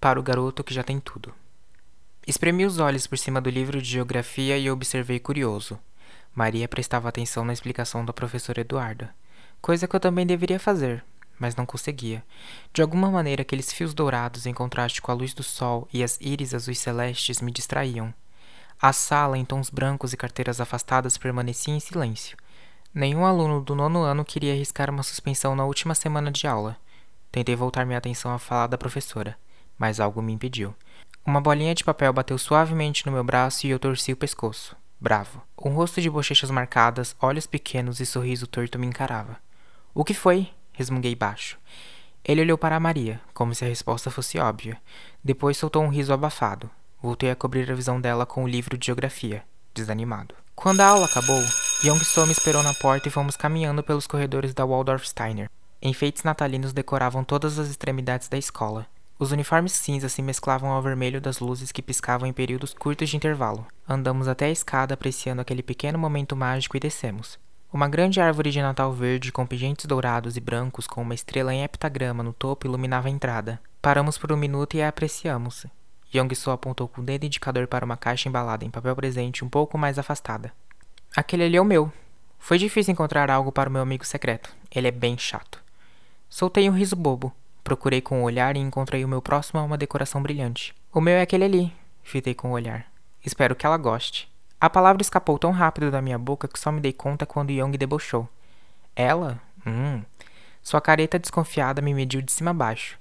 para 0.00 0.18
o 0.18 0.22
garoto 0.22 0.64
que 0.64 0.72
já 0.72 0.82
tem 0.82 0.98
tudo. 0.98 1.34
Espremi 2.26 2.64
os 2.64 2.78
olhos 2.78 3.06
por 3.06 3.18
cima 3.18 3.40
do 3.40 3.50
livro 3.50 3.82
de 3.82 3.88
geografia 3.88 4.56
e 4.56 4.70
observei 4.70 5.20
curioso. 5.20 5.78
Maria 6.34 6.66
prestava 6.68 7.08
atenção 7.08 7.44
na 7.44 7.52
explicação 7.52 8.04
da 8.04 8.12
professora 8.12 8.60
Eduarda, 8.60 9.14
coisa 9.60 9.86
que 9.86 9.94
eu 9.94 10.00
também 10.00 10.26
deveria 10.26 10.58
fazer, 10.58 11.04
mas 11.38 11.56
não 11.56 11.66
conseguia. 11.66 12.24
De 12.72 12.80
alguma 12.80 13.10
maneira, 13.10 13.42
aqueles 13.42 13.72
fios 13.72 13.92
dourados 13.92 14.46
em 14.46 14.54
contraste 14.54 15.02
com 15.02 15.10
a 15.10 15.14
luz 15.14 15.34
do 15.34 15.42
sol 15.42 15.88
e 15.92 16.02
as 16.02 16.18
íris 16.20 16.54
azuis 16.54 16.78
celestes 16.78 17.40
me 17.40 17.50
distraíam. 17.52 18.14
A 18.80 18.92
sala, 18.92 19.36
em 19.36 19.44
tons 19.44 19.68
brancos 19.68 20.12
e 20.12 20.16
carteiras 20.16 20.60
afastadas, 20.60 21.18
permanecia 21.18 21.74
em 21.74 21.80
silêncio. 21.80 22.38
Nenhum 22.94 23.24
aluno 23.24 23.60
do 23.60 23.74
nono 23.74 24.02
ano 24.02 24.24
queria 24.24 24.52
arriscar 24.52 24.88
uma 24.88 25.02
suspensão 25.02 25.54
na 25.54 25.64
última 25.64 25.94
semana 25.94 26.30
de 26.30 26.46
aula. 26.46 26.76
Tentei 27.30 27.54
voltar 27.54 27.84
minha 27.84 27.98
atenção 27.98 28.32
à 28.32 28.38
fala 28.38 28.68
da 28.68 28.78
professora, 28.78 29.36
mas 29.80 29.98
algo 29.98 30.20
me 30.20 30.34
impediu. 30.34 30.74
Uma 31.24 31.40
bolinha 31.40 31.74
de 31.74 31.82
papel 31.82 32.12
bateu 32.12 32.36
suavemente 32.36 33.06
no 33.06 33.12
meu 33.12 33.24
braço 33.24 33.66
e 33.66 33.70
eu 33.70 33.78
torci 33.78 34.12
o 34.12 34.16
pescoço. 34.16 34.76
Bravo. 35.00 35.40
Um 35.58 35.70
rosto 35.70 36.02
de 36.02 36.10
bochechas 36.10 36.50
marcadas, 36.50 37.16
olhos 37.18 37.46
pequenos 37.46 37.98
e 37.98 38.04
sorriso 38.04 38.46
torto 38.46 38.78
me 38.78 38.86
encarava. 38.86 39.38
O 39.94 40.04
que 40.04 40.12
foi? 40.12 40.50
resmunguei 40.72 41.14
baixo. 41.14 41.58
Ele 42.22 42.42
olhou 42.42 42.58
para 42.58 42.78
Maria, 42.78 43.20
como 43.32 43.54
se 43.54 43.64
a 43.64 43.68
resposta 43.68 44.10
fosse 44.10 44.38
óbvia. 44.38 44.76
Depois 45.24 45.56
soltou 45.56 45.82
um 45.82 45.88
riso 45.88 46.12
abafado. 46.12 46.70
Voltei 47.02 47.30
a 47.30 47.36
cobrir 47.36 47.70
a 47.72 47.74
visão 47.74 47.98
dela 47.98 48.26
com 48.26 48.44
o 48.44 48.48
livro 48.48 48.76
de 48.76 48.86
geografia, 48.86 49.42
desanimado. 49.74 50.34
Quando 50.54 50.82
a 50.82 50.86
aula 50.86 51.06
acabou, 51.06 51.42
Young 51.82 52.04
So 52.04 52.26
me 52.26 52.32
esperou 52.32 52.62
na 52.62 52.74
porta 52.74 53.08
e 53.08 53.10
fomos 53.10 53.34
caminhando 53.34 53.82
pelos 53.82 54.06
corredores 54.06 54.52
da 54.52 54.66
Waldorf 54.66 55.08
Steiner. 55.08 55.48
Enfeites 55.80 56.22
natalinos 56.22 56.74
decoravam 56.74 57.24
todas 57.24 57.58
as 57.58 57.70
extremidades 57.70 58.28
da 58.28 58.36
escola. 58.36 58.86
Os 59.20 59.32
uniformes 59.32 59.72
cinzas 59.72 60.12
se 60.12 60.22
mesclavam 60.22 60.70
ao 60.70 60.80
vermelho 60.80 61.20
das 61.20 61.40
luzes 61.40 61.70
que 61.70 61.82
piscavam 61.82 62.26
em 62.26 62.32
períodos 62.32 62.72
curtos 62.72 63.10
de 63.10 63.18
intervalo. 63.18 63.66
Andamos 63.86 64.26
até 64.26 64.46
a 64.46 64.50
escada 64.50 64.94
apreciando 64.94 65.42
aquele 65.42 65.62
pequeno 65.62 65.98
momento 65.98 66.34
mágico 66.34 66.74
e 66.74 66.80
descemos. 66.80 67.38
Uma 67.70 67.86
grande 67.86 68.18
árvore 68.18 68.50
de 68.50 68.62
Natal 68.62 68.90
verde 68.94 69.30
com 69.30 69.46
pingentes 69.46 69.84
dourados 69.84 70.38
e 70.38 70.40
brancos 70.40 70.86
com 70.86 71.02
uma 71.02 71.12
estrela 71.12 71.52
em 71.52 71.62
heptagrama 71.62 72.22
no 72.22 72.32
topo 72.32 72.66
iluminava 72.66 73.08
a 73.08 73.10
entrada. 73.10 73.60
Paramos 73.82 74.16
por 74.16 74.32
um 74.32 74.38
minuto 74.38 74.78
e 74.78 74.80
a 74.80 74.88
apreciamos. 74.88 75.66
Young 76.14 76.34
So 76.34 76.50
apontou 76.50 76.88
com 76.88 77.02
o 77.02 77.04
dedo 77.04 77.26
indicador 77.26 77.66
para 77.66 77.84
uma 77.84 77.98
caixa 77.98 78.26
embalada 78.26 78.64
em 78.64 78.70
papel 78.70 78.96
presente 78.96 79.44
um 79.44 79.50
pouco 79.50 79.76
mais 79.76 79.98
afastada. 79.98 80.50
Aquele 81.14 81.44
ali 81.44 81.58
é 81.58 81.60
o 81.60 81.64
meu. 81.64 81.92
Foi 82.38 82.56
difícil 82.56 82.92
encontrar 82.92 83.30
algo 83.30 83.52
para 83.52 83.68
o 83.68 83.72
meu 83.72 83.82
amigo 83.82 84.06
secreto. 84.06 84.50
Ele 84.74 84.88
é 84.88 84.90
bem 84.90 85.18
chato. 85.18 85.62
Soltei 86.26 86.70
um 86.70 86.72
riso 86.72 86.96
bobo. 86.96 87.34
Procurei 87.70 88.00
com 88.00 88.20
o 88.20 88.24
olhar 88.24 88.56
e 88.56 88.58
encontrei 88.58 89.04
o 89.04 89.08
meu 89.08 89.22
próximo 89.22 89.60
a 89.60 89.62
uma 89.62 89.78
decoração 89.78 90.20
brilhante. 90.20 90.74
O 90.92 91.00
meu 91.00 91.14
é 91.14 91.22
aquele 91.22 91.44
ali, 91.44 91.72
fitei 92.02 92.34
com 92.34 92.48
o 92.50 92.54
olhar. 92.54 92.84
Espero 93.24 93.54
que 93.54 93.64
ela 93.64 93.76
goste. 93.76 94.28
A 94.60 94.68
palavra 94.68 95.00
escapou 95.00 95.38
tão 95.38 95.52
rápido 95.52 95.88
da 95.88 96.02
minha 96.02 96.18
boca 96.18 96.48
que 96.48 96.58
só 96.58 96.72
me 96.72 96.80
dei 96.80 96.92
conta 96.92 97.24
quando 97.24 97.52
Young 97.52 97.70
debochou. 97.78 98.28
Ela? 98.96 99.40
Hum. 99.64 100.02
Sua 100.60 100.80
careta 100.80 101.16
desconfiada 101.16 101.80
me 101.80 101.94
mediu 101.94 102.20
de 102.20 102.32
cima 102.32 102.50
a 102.50 102.54
baixo. 102.54 102.98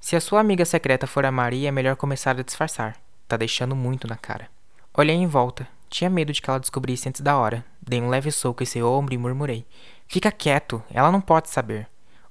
Se 0.00 0.16
a 0.16 0.20
sua 0.20 0.40
amiga 0.40 0.64
secreta 0.64 1.06
for 1.06 1.24
a 1.24 1.30
Maria, 1.30 1.68
é 1.68 1.70
melhor 1.70 1.94
começar 1.94 2.36
a 2.36 2.42
disfarçar. 2.42 2.96
Tá 3.28 3.36
deixando 3.36 3.76
muito 3.76 4.08
na 4.08 4.16
cara. 4.16 4.50
Olhei 4.92 5.14
em 5.14 5.28
volta. 5.28 5.68
Tinha 5.88 6.10
medo 6.10 6.32
de 6.32 6.42
que 6.42 6.50
ela 6.50 6.58
descobrisse 6.58 7.08
antes 7.08 7.20
da 7.20 7.36
hora. 7.36 7.64
Dei 7.80 8.02
um 8.02 8.08
leve 8.08 8.32
soco 8.32 8.64
em 8.64 8.66
seu 8.66 8.90
ombro 8.90 9.14
e 9.14 9.18
murmurei. 9.18 9.64
Fica 10.08 10.32
quieto, 10.32 10.82
ela 10.90 11.12
não 11.12 11.20
pode 11.20 11.50
saber. 11.50 11.88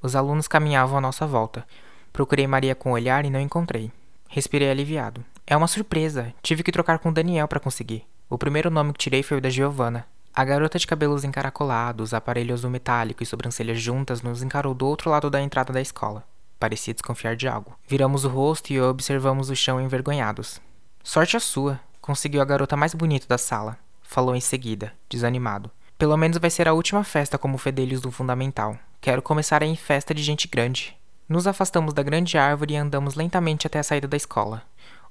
Os 0.08 0.16
alunos 0.16 0.48
caminhavam 0.48 0.98
à 0.98 1.02
nossa 1.02 1.28
volta. 1.28 1.68
Procurei 2.14 2.48
Maria 2.48 2.74
com 2.74 2.92
o 2.92 2.94
olhar 2.94 3.26
e 3.26 3.30
não 3.30 3.42
encontrei. 3.42 3.92
Respirei 4.30 4.72
aliviado. 4.72 5.22
É 5.46 5.54
uma 5.54 5.68
surpresa. 5.68 6.34
Tive 6.42 6.64
que 6.64 6.72
trocar 6.72 6.98
com 7.00 7.12
Daniel 7.12 7.46
para 7.46 7.60
conseguir. 7.60 8.06
O 8.30 8.38
primeiro 8.38 8.70
nome 8.70 8.94
que 8.94 9.00
tirei 9.00 9.22
foi 9.22 9.40
o 9.40 9.42
da 9.42 9.50
Giovanna. 9.50 10.08
A 10.34 10.46
garota 10.46 10.80
de 10.80 10.88
cabelos 10.88 11.26
encaracolados, 11.26 12.14
aparelho 12.14 12.54
azul 12.54 12.70
metálico 12.70 13.22
e 13.22 13.26
sobrancelhas 13.26 13.82
juntas 13.82 14.22
nos 14.22 14.42
encarou 14.42 14.74
do 14.74 14.88
outro 14.88 15.10
lado 15.10 15.30
da 15.30 15.42
entrada 15.42 15.74
da 15.74 15.82
escola. 15.82 16.24
Parecia 16.58 16.94
desconfiar 16.94 17.36
de 17.36 17.50
algo. 17.50 17.78
Viramos 17.86 18.24
o 18.24 18.30
rosto 18.30 18.72
e 18.72 18.80
observamos 18.80 19.50
o 19.50 19.58
chão 19.58 19.82
envergonhados. 19.82 20.62
Sorte 21.04 21.36
a 21.36 21.42
sua. 21.42 21.82
Conseguiu 22.00 22.42
a 22.42 22.46
garota 22.46 22.78
mais 22.78 22.94
bonita 22.94 23.28
da 23.28 23.38
sala. 23.38 23.78
Falou 24.04 24.34
em 24.34 24.40
seguida, 24.40 24.94
desanimado. 25.10 25.70
Pelo 25.98 26.16
menos 26.16 26.38
vai 26.38 26.50
ser 26.50 26.66
a 26.66 26.74
última 26.74 27.04
festa 27.04 27.38
como 27.38 27.58
fedelhos 27.58 28.00
do 28.00 28.10
Fundamental. 28.10 28.80
Quero 29.00 29.22
começar 29.22 29.62
em 29.62 29.76
festa 29.76 30.14
de 30.14 30.22
gente 30.22 30.48
grande. 30.48 30.98
Nos 31.30 31.48
afastamos 31.48 31.94
da 31.94 32.04
grande 32.04 32.38
árvore 32.38 32.74
e 32.74 32.78
andamos 32.78 33.16
lentamente 33.16 33.68
até 33.68 33.80
a 33.80 33.84
saída 33.84 34.08
da 34.08 34.18
escola. 34.18 34.64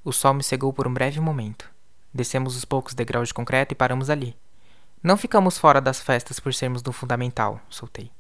O 0.05 0.13
sol 0.13 0.35
me 0.35 0.43
cegou 0.43 0.73
por 0.73 0.87
um 0.87 0.93
breve 0.93 1.21
momento. 1.21 1.71
Descemos 2.13 2.57
os 2.57 2.65
poucos 2.65 2.95
degraus 2.95 3.29
de 3.29 3.35
concreto 3.35 3.73
e 3.73 3.77
paramos 3.77 4.11
ali. 4.11 4.37
Não 5.03 5.17
ficamos 5.17 5.57
fora 5.57 5.81
das 5.81 6.01
festas 6.01 6.41
por 6.41 6.53
sermos 6.53 6.83
do 6.83 6.93
Fundamental, 6.93 7.61
soltei. 7.69 8.11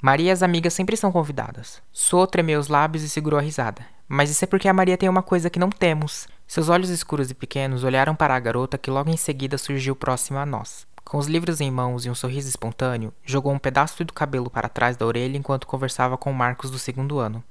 Maria 0.00 0.28
e 0.28 0.30
as 0.30 0.42
amigas 0.42 0.72
sempre 0.72 0.96
são 0.96 1.10
convidadas. 1.10 1.82
So 1.92 2.26
tremeu 2.26 2.60
os 2.60 2.68
lábios 2.68 3.02
e 3.02 3.08
segurou 3.08 3.38
a 3.38 3.42
risada. 3.42 3.84
Mas 4.06 4.30
isso 4.30 4.44
é 4.44 4.46
porque 4.46 4.68
a 4.68 4.72
Maria 4.72 4.96
tem 4.96 5.08
uma 5.08 5.22
coisa 5.22 5.50
que 5.50 5.58
não 5.58 5.68
temos. 5.68 6.28
Seus 6.46 6.68
olhos 6.68 6.88
escuros 6.88 7.30
e 7.30 7.34
pequenos 7.34 7.82
olharam 7.82 8.14
para 8.14 8.34
a 8.34 8.40
garota 8.40 8.78
que 8.78 8.90
logo 8.90 9.10
em 9.10 9.16
seguida 9.16 9.58
surgiu 9.58 9.96
próxima 9.96 10.40
a 10.40 10.46
nós. 10.46 10.86
Com 11.08 11.16
os 11.16 11.26
livros 11.26 11.58
em 11.62 11.70
mãos 11.70 12.04
e 12.04 12.10
um 12.10 12.14
sorriso 12.14 12.50
espontâneo, 12.50 13.14
jogou 13.24 13.50
um 13.50 13.58
pedaço 13.58 14.04
do 14.04 14.12
cabelo 14.12 14.50
para 14.50 14.68
trás 14.68 14.94
da 14.94 15.06
orelha 15.06 15.38
enquanto 15.38 15.66
conversava 15.66 16.18
com 16.18 16.30
Marcos 16.34 16.70
do 16.70 16.78
segundo 16.78 17.18
ano. 17.18 17.42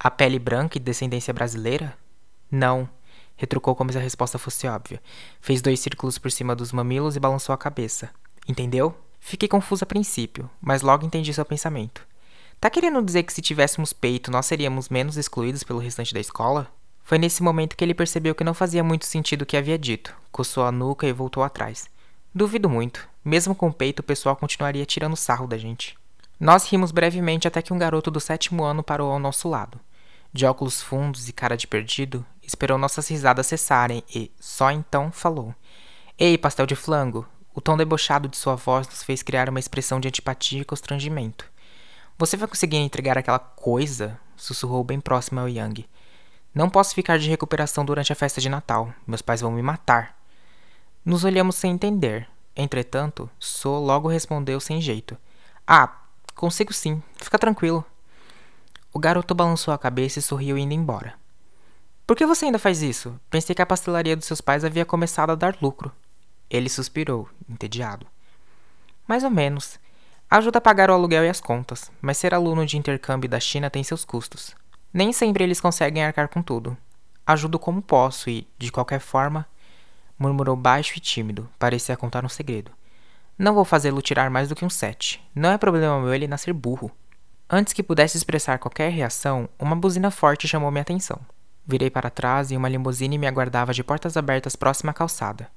A 0.00 0.10
pele 0.10 0.36
branca 0.36 0.78
e 0.78 0.80
descendência 0.80 1.32
brasileira? 1.32 1.96
Não, 2.50 2.90
retrucou 3.36 3.76
como 3.76 3.92
se 3.92 3.98
a 3.98 4.00
resposta 4.00 4.36
fosse 4.36 4.66
óbvia. 4.66 5.00
Fez 5.40 5.62
dois 5.62 5.78
círculos 5.78 6.18
por 6.18 6.32
cima 6.32 6.56
dos 6.56 6.72
mamilos 6.72 7.14
e 7.14 7.20
balançou 7.20 7.52
a 7.52 7.56
cabeça. 7.58 8.10
Entendeu? 8.48 8.92
Fiquei 9.20 9.48
confuso 9.48 9.84
a 9.84 9.86
princípio, 9.86 10.50
mas 10.60 10.82
logo 10.82 11.06
entendi 11.06 11.32
seu 11.32 11.44
pensamento. 11.44 12.04
Tá 12.60 12.68
querendo 12.68 13.00
dizer 13.00 13.22
que 13.22 13.32
se 13.32 13.40
tivéssemos 13.40 13.92
peito, 13.92 14.28
nós 14.28 14.46
seríamos 14.46 14.88
menos 14.88 15.16
excluídos 15.16 15.62
pelo 15.62 15.78
restante 15.78 16.12
da 16.12 16.18
escola? 16.18 16.68
Foi 17.04 17.16
nesse 17.16 17.44
momento 17.44 17.76
que 17.76 17.84
ele 17.84 17.94
percebeu 17.94 18.34
que 18.34 18.42
não 18.42 18.52
fazia 18.52 18.82
muito 18.82 19.06
sentido 19.06 19.42
o 19.42 19.46
que 19.46 19.56
havia 19.56 19.78
dito, 19.78 20.12
coçou 20.32 20.64
a 20.64 20.72
nuca 20.72 21.06
e 21.06 21.12
voltou 21.12 21.44
atrás. 21.44 21.91
Duvido 22.34 22.68
muito. 22.68 23.06
Mesmo 23.22 23.54
com 23.54 23.68
o 23.68 23.72
peito, 23.72 24.00
o 24.00 24.04
pessoal 24.04 24.34
continuaria 24.34 24.86
tirando 24.86 25.16
sarro 25.16 25.46
da 25.46 25.58
gente. 25.58 25.98
Nós 26.40 26.66
rimos 26.68 26.90
brevemente 26.90 27.46
até 27.46 27.60
que 27.60 27.72
um 27.72 27.78
garoto 27.78 28.10
do 28.10 28.18
sétimo 28.18 28.64
ano 28.64 28.82
parou 28.82 29.12
ao 29.12 29.18
nosso 29.18 29.48
lado. 29.48 29.78
De 30.32 30.46
óculos 30.46 30.80
fundos 30.80 31.28
e 31.28 31.32
cara 31.32 31.56
de 31.56 31.66
perdido, 31.66 32.24
esperou 32.42 32.78
nossas 32.78 33.06
risadas 33.06 33.46
cessarem 33.46 34.02
e, 34.14 34.32
só 34.40 34.70
então, 34.70 35.12
falou: 35.12 35.54
Ei, 36.18 36.38
pastel 36.38 36.64
de 36.64 36.74
flango! 36.74 37.26
O 37.54 37.60
tom 37.60 37.76
debochado 37.76 38.28
de 38.28 38.36
sua 38.38 38.56
voz 38.56 38.88
nos 38.88 39.02
fez 39.02 39.22
criar 39.22 39.50
uma 39.50 39.60
expressão 39.60 40.00
de 40.00 40.08
antipatia 40.08 40.62
e 40.62 40.64
constrangimento. 40.64 41.44
Você 42.18 42.36
vai 42.36 42.48
conseguir 42.48 42.78
entregar 42.78 43.18
aquela 43.18 43.38
coisa? 43.38 44.18
sussurrou 44.34 44.82
bem 44.82 45.00
próximo 45.00 45.38
ao 45.38 45.48
Yang. 45.48 45.86
Não 46.54 46.70
posso 46.70 46.94
ficar 46.94 47.18
de 47.18 47.28
recuperação 47.28 47.84
durante 47.84 48.12
a 48.12 48.16
festa 48.16 48.40
de 48.40 48.48
Natal. 48.48 48.92
Meus 49.06 49.22
pais 49.22 49.42
vão 49.42 49.52
me 49.52 49.62
matar. 49.62 50.21
Nos 51.04 51.24
olhamos 51.24 51.56
sem 51.56 51.72
entender. 51.72 52.28
Entretanto, 52.54 53.28
So 53.38 53.78
logo 53.80 54.08
respondeu 54.08 54.60
sem 54.60 54.80
jeito. 54.80 55.16
Ah, 55.66 56.00
consigo 56.34 56.72
sim. 56.72 57.02
Fica 57.16 57.38
tranquilo. 57.38 57.84
O 58.92 58.98
garoto 58.98 59.34
balançou 59.34 59.74
a 59.74 59.78
cabeça 59.78 60.20
e 60.20 60.22
sorriu 60.22 60.56
indo 60.56 60.74
embora. 60.74 61.14
Por 62.06 62.16
que 62.16 62.26
você 62.26 62.44
ainda 62.44 62.58
faz 62.58 62.82
isso? 62.82 63.18
Pensei 63.30 63.54
que 63.54 63.62
a 63.62 63.66
pastelaria 63.66 64.14
dos 64.14 64.26
seus 64.26 64.40
pais 64.40 64.64
havia 64.64 64.84
começado 64.84 65.30
a 65.30 65.34
dar 65.34 65.56
lucro. 65.60 65.90
Ele 66.48 66.68
suspirou, 66.68 67.28
entediado. 67.48 68.06
Mais 69.08 69.24
ou 69.24 69.30
menos. 69.30 69.80
Ajuda 70.30 70.58
a 70.58 70.62
pagar 70.62 70.90
o 70.90 70.94
aluguel 70.94 71.24
e 71.24 71.28
as 71.28 71.40
contas, 71.40 71.90
mas 72.00 72.16
ser 72.16 72.32
aluno 72.32 72.64
de 72.64 72.76
intercâmbio 72.76 73.28
da 73.28 73.40
China 73.40 73.70
tem 73.70 73.82
seus 73.82 74.04
custos. 74.04 74.54
Nem 74.92 75.12
sempre 75.12 75.42
eles 75.42 75.60
conseguem 75.60 76.04
arcar 76.04 76.28
com 76.28 76.42
tudo. 76.42 76.76
Ajudo 77.26 77.58
como 77.58 77.82
posso 77.82 78.30
e, 78.30 78.46
de 78.58 78.70
qualquer 78.70 79.00
forma, 79.00 79.46
murmurou 80.22 80.56
baixo 80.56 80.94
e 80.96 81.00
tímido, 81.00 81.48
parecia 81.58 81.96
contar 81.96 82.24
um 82.24 82.28
segredo. 82.28 82.70
Não 83.36 83.54
vou 83.54 83.64
fazê-lo 83.64 84.00
tirar 84.00 84.30
mais 84.30 84.48
do 84.48 84.54
que 84.54 84.64
um 84.64 84.70
sete. 84.70 85.20
Não 85.34 85.50
é 85.50 85.58
problema 85.58 86.00
meu 86.00 86.14
ele 86.14 86.28
nascer 86.28 86.52
burro. 86.52 86.90
Antes 87.50 87.72
que 87.72 87.82
pudesse 87.82 88.16
expressar 88.16 88.58
qualquer 88.58 88.90
reação, 88.90 89.48
uma 89.58 89.74
buzina 89.74 90.10
forte 90.10 90.46
chamou 90.46 90.70
minha 90.70 90.82
atenção. 90.82 91.18
Virei 91.66 91.90
para 91.90 92.08
trás 92.08 92.50
e 92.50 92.56
uma 92.56 92.68
limusine 92.68 93.18
me 93.18 93.26
aguardava 93.26 93.74
de 93.74 93.82
portas 93.82 94.16
abertas 94.16 94.54
próxima 94.54 94.92
à 94.92 94.94
calçada. 94.94 95.50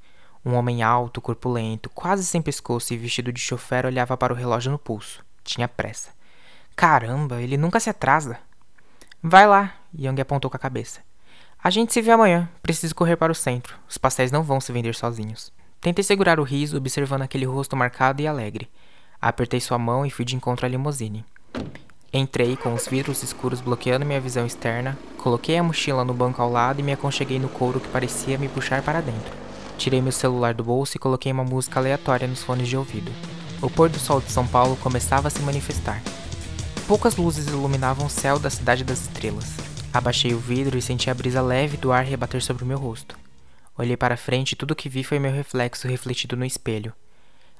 Um 0.43 0.55
homem 0.55 0.83
alto, 0.83 1.21
corpulento, 1.21 1.89
quase 1.89 2.25
sem 2.25 2.41
pescoço 2.41 2.93
e 2.93 2.97
vestido 2.97 3.31
de 3.31 3.39
chofer 3.39 3.85
olhava 3.85 4.17
para 4.17 4.33
o 4.33 4.35
relógio 4.35 4.71
no 4.71 4.79
pulso. 4.79 5.23
Tinha 5.43 5.67
pressa. 5.67 6.09
Caramba, 6.75 7.41
ele 7.41 7.55
nunca 7.55 7.79
se 7.79 7.89
atrasa. 7.89 8.39
Vai 9.21 9.47
lá, 9.47 9.73
Young 9.97 10.19
apontou 10.19 10.51
com 10.51 10.57
a 10.57 10.59
cabeça. 10.59 11.01
A 11.65 11.71
gente 11.71 11.91
se 11.91 11.99
vê 11.99 12.11
amanhã. 12.11 12.47
Preciso 12.61 12.93
correr 12.93 13.15
para 13.15 13.31
o 13.31 13.35
centro. 13.35 13.75
Os 13.89 13.97
pastéis 13.97 14.31
não 14.31 14.43
vão 14.43 14.61
se 14.61 14.71
vender 14.71 14.93
sozinhos. 14.93 15.51
Tentei 15.81 16.03
segurar 16.03 16.39
o 16.39 16.43
riso, 16.43 16.77
observando 16.77 17.23
aquele 17.23 17.43
rosto 17.43 17.75
marcado 17.75 18.21
e 18.21 18.27
alegre. 18.27 18.69
Apertei 19.19 19.59
sua 19.59 19.79
mão 19.79 20.05
e 20.05 20.11
fui 20.11 20.23
de 20.23 20.35
encontro 20.35 20.67
à 20.67 20.69
limusine. 20.69 21.25
Entrei 22.13 22.55
com 22.55 22.71
os 22.71 22.87
vidros 22.87 23.23
escuros 23.23 23.61
bloqueando 23.61 24.05
minha 24.05 24.21
visão 24.21 24.45
externa, 24.45 24.95
coloquei 25.17 25.57
a 25.57 25.63
mochila 25.63 26.05
no 26.05 26.13
banco 26.13 26.39
ao 26.39 26.51
lado 26.51 26.81
e 26.81 26.83
me 26.83 26.93
aconcheguei 26.93 27.39
no 27.39 27.49
couro 27.49 27.79
que 27.79 27.87
parecia 27.87 28.37
me 28.37 28.47
puxar 28.47 28.83
para 28.83 29.01
dentro. 29.01 29.33
Tirei 29.75 30.03
meu 30.03 30.11
celular 30.11 30.53
do 30.53 30.63
bolso 30.63 30.95
e 30.95 30.99
coloquei 30.99 31.31
uma 31.31 31.43
música 31.43 31.79
aleatória 31.79 32.27
nos 32.27 32.43
fones 32.43 32.67
de 32.67 32.77
ouvido. 32.77 33.11
O 33.59 33.71
pôr 33.71 33.89
do 33.89 33.97
sol 33.97 34.21
de 34.21 34.29
São 34.29 34.45
Paulo 34.45 34.77
começava 34.83 35.29
a 35.29 35.31
se 35.31 35.41
manifestar. 35.41 35.99
Poucas 36.87 37.15
luzes 37.15 37.47
iluminavam 37.47 38.05
o 38.05 38.09
céu 38.11 38.37
da 38.37 38.51
cidade 38.51 38.83
das 38.83 39.01
estrelas. 39.01 39.74
Abaixei 39.95 40.33
o 40.33 40.37
vidro 40.37 40.77
e 40.77 40.81
senti 40.81 41.09
a 41.09 41.13
brisa 41.13 41.41
leve 41.41 41.77
do 41.77 41.89
ar 41.93 42.03
rebater 42.03 42.43
sobre 42.43 42.65
o 42.65 42.67
meu 42.67 42.77
rosto. 42.77 43.17
Olhei 43.77 43.95
para 43.95 44.17
frente 44.17 44.51
e 44.51 44.55
tudo 44.57 44.71
o 44.71 44.75
que 44.75 44.89
vi 44.89 45.05
foi 45.05 45.19
meu 45.19 45.31
reflexo 45.31 45.87
refletido 45.87 46.35
no 46.35 46.43
espelho. 46.43 46.91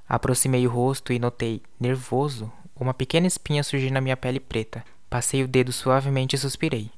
Aproximei 0.05 0.67
o 0.67 0.69
rosto 0.69 1.13
e 1.13 1.17
notei, 1.17 1.61
nervoso, 1.79 2.51
uma 2.75 2.93
pequena 2.93 3.25
espinha 3.25 3.63
surgir 3.63 3.89
na 3.89 4.01
minha 4.01 4.17
pele 4.17 4.41
preta. 4.41 4.83
Passei 5.09 5.45
o 5.45 5.47
dedo 5.47 5.71
suavemente 5.71 6.35
e 6.35 6.37
suspirei. 6.37 6.91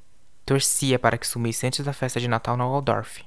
Torcia 0.44 0.98
para 0.98 1.16
que 1.16 1.24
sumisse 1.24 1.64
antes 1.64 1.84
da 1.84 1.92
festa 1.92 2.18
de 2.18 2.26
Natal 2.26 2.56
no 2.56 2.68
Waldorf. 2.68 3.20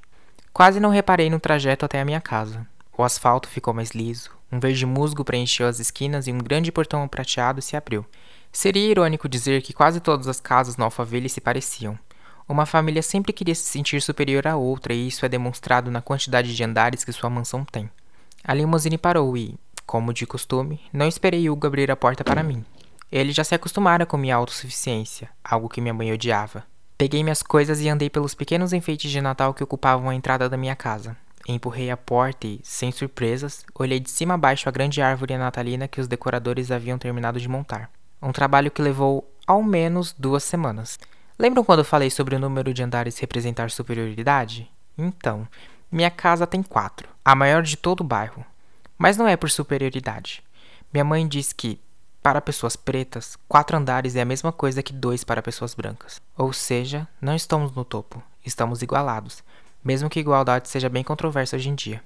Quase 0.51 0.81
não 0.81 0.89
reparei 0.89 1.29
no 1.29 1.39
trajeto 1.39 1.85
até 1.85 2.01
a 2.01 2.05
minha 2.05 2.19
casa. 2.19 2.67
O 2.97 3.03
asfalto 3.03 3.47
ficou 3.47 3.73
mais 3.73 3.91
liso, 3.91 4.31
um 4.51 4.59
verde 4.59 4.85
musgo 4.85 5.23
preencheu 5.23 5.65
as 5.65 5.79
esquinas 5.79 6.27
e 6.27 6.33
um 6.33 6.39
grande 6.39 6.73
portão 6.73 7.07
prateado 7.07 7.61
se 7.61 7.77
abriu. 7.77 8.05
Seria 8.51 8.91
irônico 8.91 9.29
dizer 9.29 9.61
que 9.61 9.73
quase 9.73 9.99
todas 9.99 10.27
as 10.27 10.39
casas 10.41 10.75
no 10.75 10.83
Alphaville 10.83 11.29
se 11.29 11.39
pareciam. 11.39 11.97
Uma 12.47 12.65
família 12.65 13.01
sempre 13.01 13.31
queria 13.31 13.55
se 13.55 13.63
sentir 13.63 14.01
superior 14.01 14.45
à 14.45 14.57
outra 14.57 14.93
e 14.93 15.07
isso 15.07 15.25
é 15.25 15.29
demonstrado 15.29 15.89
na 15.89 16.01
quantidade 16.01 16.53
de 16.53 16.63
andares 16.63 17.05
que 17.05 17.13
sua 17.13 17.29
mansão 17.29 17.63
tem. 17.63 17.89
A 18.43 18.53
limusine 18.53 18.97
parou 18.97 19.37
e, 19.37 19.57
como 19.85 20.13
de 20.13 20.25
costume, 20.25 20.81
não 20.91 21.07
esperei 21.07 21.49
Hugo 21.49 21.65
abrir 21.65 21.89
a 21.89 21.95
porta 21.95 22.25
para 22.25 22.43
mim. 22.43 22.65
Ele 23.09 23.31
já 23.31 23.43
se 23.43 23.55
acostumara 23.55 24.05
com 24.05 24.17
minha 24.17 24.35
autossuficiência, 24.35 25.29
algo 25.43 25.69
que 25.69 25.79
minha 25.79 25.93
mãe 25.93 26.11
odiava. 26.11 26.65
Peguei 26.97 27.23
minhas 27.23 27.41
coisas 27.41 27.79
e 27.79 27.87
andei 27.87 28.09
pelos 28.09 28.35
pequenos 28.35 28.73
enfeites 28.73 29.09
de 29.09 29.21
Natal 29.21 29.53
que 29.53 29.63
ocupavam 29.63 30.09
a 30.09 30.15
entrada 30.15 30.49
da 30.49 30.57
minha 30.57 30.75
casa. 30.75 31.15
Empurrei 31.47 31.89
a 31.89 31.97
porta 31.97 32.47
e, 32.47 32.59
sem 32.63 32.91
surpresas, 32.91 33.65
olhei 33.73 33.99
de 33.99 34.11
cima 34.11 34.33
a 34.33 34.37
baixo 34.37 34.67
a 34.67 34.71
grande 34.71 35.01
árvore 35.01 35.37
natalina 35.37 35.87
que 35.87 36.01
os 36.01 36.07
decoradores 36.07 36.69
haviam 36.69 36.97
terminado 36.97 37.39
de 37.39 37.47
montar. 37.47 37.89
Um 38.21 38.31
trabalho 38.31 38.69
que 38.69 38.81
levou 38.81 39.27
ao 39.47 39.63
menos 39.63 40.13
duas 40.17 40.43
semanas. 40.43 40.99
Lembram 41.39 41.63
quando 41.63 41.83
falei 41.83 42.09
sobre 42.09 42.35
o 42.35 42.39
número 42.39 42.73
de 42.73 42.83
andares 42.83 43.17
representar 43.17 43.71
superioridade? 43.71 44.69
Então, 44.97 45.47
minha 45.91 46.11
casa 46.11 46.45
tem 46.45 46.61
quatro, 46.61 47.09
a 47.25 47.33
maior 47.33 47.63
de 47.63 47.75
todo 47.75 48.01
o 48.01 48.05
bairro. 48.05 48.45
Mas 48.97 49.17
não 49.17 49.27
é 49.27 49.35
por 49.35 49.49
superioridade. 49.49 50.43
Minha 50.93 51.03
mãe 51.03 51.27
diz 51.27 51.51
que, 51.51 51.79
para 52.21 52.39
pessoas 52.39 52.75
pretas, 52.75 53.35
quatro 53.47 53.75
andares 53.75 54.15
é 54.15 54.21
a 54.21 54.25
mesma 54.25 54.51
coisa 54.51 54.83
que 54.83 54.93
dois 54.93 55.23
para 55.23 55.41
pessoas 55.41 55.73
brancas. 55.73 56.21
Ou 56.37 56.53
seja, 56.53 57.07
não 57.19 57.35
estamos 57.35 57.73
no 57.73 57.83
topo, 57.83 58.21
estamos 58.45 58.81
igualados, 58.81 59.43
mesmo 59.83 60.09
que 60.09 60.19
igualdade 60.19 60.69
seja 60.69 60.87
bem 60.87 61.03
controversa 61.03 61.55
hoje 61.55 61.69
em 61.69 61.75
dia. 61.75 62.03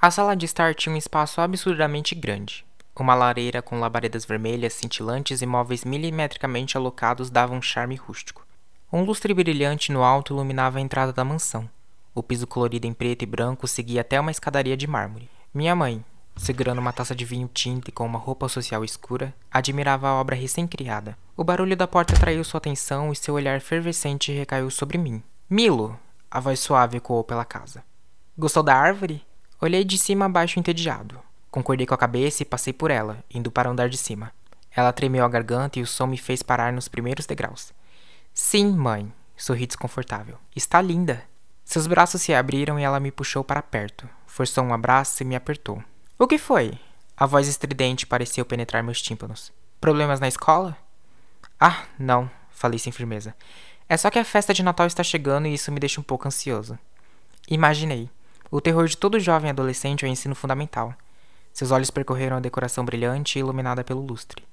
A 0.00 0.10
sala 0.10 0.36
de 0.36 0.44
estar 0.44 0.74
tinha 0.74 0.94
um 0.94 0.98
espaço 0.98 1.40
absurdamente 1.40 2.14
grande. 2.14 2.64
Uma 3.00 3.14
lareira 3.14 3.62
com 3.62 3.80
labaredas 3.80 4.26
vermelhas 4.26 4.74
cintilantes 4.74 5.40
e 5.40 5.46
móveis 5.46 5.86
milimetricamente 5.86 6.76
alocados 6.76 7.30
dava 7.30 7.54
um 7.54 7.62
charme 7.62 7.94
rústico. 7.96 8.46
Um 8.92 9.04
lustre 9.04 9.32
brilhante 9.32 9.90
no 9.90 10.04
alto 10.04 10.34
iluminava 10.34 10.76
a 10.76 10.82
entrada 10.82 11.10
da 11.10 11.24
mansão. 11.24 11.66
O 12.14 12.22
piso 12.22 12.46
colorido 12.46 12.86
em 12.86 12.92
preto 12.92 13.22
e 13.22 13.26
branco 13.26 13.66
seguia 13.66 14.02
até 14.02 14.20
uma 14.20 14.30
escadaria 14.30 14.76
de 14.76 14.86
mármore. 14.86 15.30
Minha 15.54 15.74
mãe, 15.74 16.04
segurando 16.36 16.78
uma 16.78 16.92
taça 16.92 17.14
de 17.14 17.24
vinho 17.24 17.48
tinto 17.48 17.88
e 17.88 17.92
com 17.92 18.04
uma 18.04 18.18
roupa 18.18 18.50
social 18.50 18.84
escura, 18.84 19.34
admirava 19.50 20.06
a 20.06 20.20
obra 20.20 20.36
recém-criada. 20.36 21.16
O 21.34 21.42
barulho 21.42 21.74
da 21.74 21.88
porta 21.88 22.14
atraiu 22.14 22.44
sua 22.44 22.58
atenção 22.58 23.10
e 23.10 23.16
seu 23.16 23.32
olhar 23.32 23.62
fervescente 23.62 24.30
recaiu 24.30 24.70
sobre 24.70 24.98
mim. 24.98 25.22
Milo! 25.48 25.98
A 26.30 26.38
voz 26.38 26.60
suave 26.60 26.98
ecoou 26.98 27.24
pela 27.24 27.46
casa. 27.46 27.82
Gostou 28.36 28.62
da 28.62 28.76
árvore? 28.76 29.24
Olhei 29.58 29.84
de 29.84 29.96
cima 29.96 30.26
a 30.26 30.28
baixo 30.28 30.60
entediado. 30.60 31.18
Concordei 31.50 31.86
com 31.86 31.94
a 31.94 31.98
cabeça 31.98 32.42
e 32.42 32.46
passei 32.46 32.72
por 32.72 32.90
ela, 32.90 33.24
indo 33.32 33.50
para 33.50 33.68
o 33.68 33.72
andar 33.72 33.88
de 33.88 33.96
cima. 33.96 34.32
Ela 34.70 34.92
tremeu 34.92 35.24
a 35.24 35.28
garganta 35.28 35.78
e 35.78 35.82
o 35.82 35.86
som 35.86 36.06
me 36.06 36.16
fez 36.16 36.42
parar 36.42 36.72
nos 36.72 36.88
primeiros 36.88 37.26
degraus. 37.26 37.72
Sim, 38.32 38.70
mãe, 38.70 39.12
sorri 39.36 39.66
desconfortável. 39.66 40.38
Está 40.54 40.80
linda. 40.80 41.22
Seus 41.64 41.86
braços 41.86 42.22
se 42.22 42.32
abriram 42.32 42.78
e 42.78 42.82
ela 42.82 43.00
me 43.00 43.10
puxou 43.10 43.42
para 43.42 43.62
perto 43.62 44.08
forçou 44.30 44.64
um 44.64 44.72
abraço 44.72 45.22
e 45.22 45.26
me 45.26 45.34
apertou. 45.34 45.82
O 46.18 46.26
que 46.26 46.38
foi? 46.38 46.78
A 47.16 47.26
voz 47.26 47.48
estridente 47.48 48.06
pareceu 48.06 48.44
penetrar 48.44 48.82
meus 48.82 49.02
tímpanos. 49.02 49.52
Problemas 49.80 50.20
na 50.20 50.28
escola? 50.28 50.78
Ah, 51.58 51.84
não, 51.98 52.30
falei 52.50 52.78
sem 52.78 52.92
firmeza. 52.92 53.34
É 53.88 53.96
só 53.96 54.08
que 54.08 54.18
a 54.18 54.24
festa 54.24 54.54
de 54.54 54.62
Natal 54.62 54.86
está 54.86 55.02
chegando 55.02 55.48
e 55.48 55.54
isso 55.54 55.72
me 55.72 55.80
deixa 55.80 56.00
um 56.00 56.04
pouco 56.04 56.28
ansioso. 56.28 56.78
Imaginei. 57.50 58.08
O 58.50 58.60
terror 58.60 58.86
de 58.86 58.96
todo 58.96 59.20
jovem 59.20 59.50
adolescente 59.50 60.04
é 60.04 60.08
o 60.08 60.10
ensino 60.10 60.34
fundamental. 60.34 60.94
Seus 61.52 61.70
olhos 61.70 61.90
percorreram 61.90 62.36
a 62.36 62.40
decoração 62.40 62.84
brilhante 62.84 63.38
e 63.38 63.40
iluminada 63.40 63.84
pelo 63.84 64.00
lustre. 64.00 64.44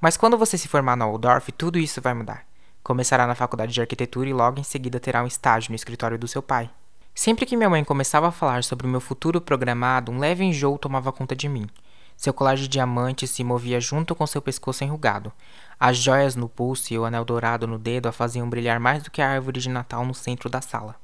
Mas 0.00 0.16
quando 0.16 0.38
você 0.38 0.56
se 0.56 0.68
formar 0.68 0.96
na 0.96 1.06
Waldorf, 1.06 1.52
tudo 1.52 1.78
isso 1.78 2.00
vai 2.00 2.14
mudar. 2.14 2.46
Começará 2.82 3.26
na 3.26 3.34
faculdade 3.34 3.72
de 3.72 3.80
arquitetura 3.80 4.28
e 4.28 4.32
logo 4.32 4.58
em 4.58 4.64
seguida 4.64 4.98
terá 4.98 5.22
um 5.22 5.26
estágio 5.26 5.70
no 5.70 5.76
escritório 5.76 6.18
do 6.18 6.26
seu 6.26 6.42
pai. 6.42 6.70
Sempre 7.14 7.44
que 7.44 7.56
minha 7.56 7.68
mãe 7.68 7.84
começava 7.84 8.28
a 8.28 8.32
falar 8.32 8.64
sobre 8.64 8.86
o 8.86 8.90
meu 8.90 9.00
futuro 9.00 9.40
programado, 9.40 10.10
um 10.10 10.18
leve 10.18 10.42
enjoo 10.42 10.78
tomava 10.78 11.12
conta 11.12 11.36
de 11.36 11.48
mim. 11.48 11.68
Seu 12.16 12.32
colar 12.32 12.54
de 12.54 12.68
diamantes 12.68 13.30
se 13.30 13.44
movia 13.44 13.80
junto 13.80 14.14
com 14.14 14.26
seu 14.26 14.40
pescoço 14.40 14.84
enrugado. 14.84 15.32
As 15.78 15.96
joias 15.96 16.36
no 16.36 16.48
pulso 16.48 16.92
e 16.92 16.98
o 16.98 17.04
anel 17.04 17.24
dourado 17.24 17.66
no 17.66 17.78
dedo 17.78 18.08
a 18.08 18.12
faziam 18.12 18.48
brilhar 18.48 18.78
mais 18.78 19.02
do 19.02 19.10
que 19.10 19.22
a 19.22 19.28
árvore 19.30 19.60
de 19.60 19.68
Natal 19.68 20.04
no 20.04 20.14
centro 20.14 20.48
da 20.48 20.60
sala. 20.60 20.96